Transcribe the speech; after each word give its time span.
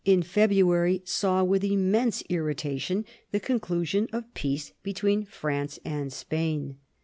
in 0.03 0.23
February, 0.23 0.99
saw 1.05 1.43
with 1.43 1.63
immense 1.63 2.23
irritation 2.27 3.05
the 3.29 3.39
conclusion 3.39 4.07
of 4.11 4.33
peace 4.33 4.73
between 4.81 5.23
France 5.23 5.77
and 5.85 6.11
Spain. 6.11 6.75